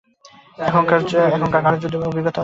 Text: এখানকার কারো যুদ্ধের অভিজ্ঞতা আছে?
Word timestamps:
এখানকার 0.59 0.99
কারো 1.55 1.77
যুদ্ধের 1.81 2.09
অভিজ্ঞতা 2.09 2.29
আছে? 2.29 2.39